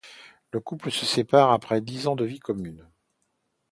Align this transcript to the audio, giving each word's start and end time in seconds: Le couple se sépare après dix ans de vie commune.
Le 0.51 0.59
couple 0.59 0.89
se 0.89 1.05
sépare 1.05 1.51
après 1.51 1.79
dix 1.79 2.07
ans 2.07 2.15
de 2.15 2.25
vie 2.25 2.39
commune. 2.39 2.89